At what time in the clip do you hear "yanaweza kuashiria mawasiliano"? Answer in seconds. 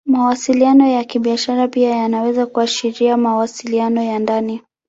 1.95-4.03